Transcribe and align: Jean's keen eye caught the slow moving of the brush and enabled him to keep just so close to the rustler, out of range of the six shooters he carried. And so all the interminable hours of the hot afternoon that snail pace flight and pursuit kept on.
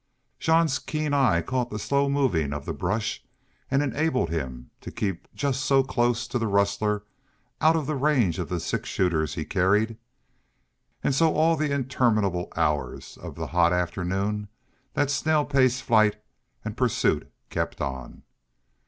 Jean's 0.39 0.79
keen 0.79 1.13
eye 1.13 1.43
caught 1.43 1.69
the 1.69 1.77
slow 1.77 2.09
moving 2.09 2.53
of 2.53 2.65
the 2.65 2.73
brush 2.73 3.23
and 3.69 3.83
enabled 3.83 4.31
him 4.31 4.71
to 4.81 4.89
keep 4.89 5.27
just 5.35 5.63
so 5.63 5.83
close 5.83 6.27
to 6.27 6.39
the 6.39 6.47
rustler, 6.47 7.03
out 7.61 7.75
of 7.75 7.87
range 7.87 8.39
of 8.39 8.49
the 8.49 8.59
six 8.59 8.89
shooters 8.89 9.35
he 9.35 9.45
carried. 9.45 9.97
And 11.03 11.13
so 11.13 11.35
all 11.35 11.55
the 11.55 11.71
interminable 11.71 12.51
hours 12.55 13.15
of 13.17 13.35
the 13.35 13.45
hot 13.45 13.73
afternoon 13.73 14.47
that 14.95 15.11
snail 15.11 15.45
pace 15.45 15.81
flight 15.81 16.15
and 16.65 16.75
pursuit 16.75 17.31
kept 17.51 17.79
on. 17.79 18.23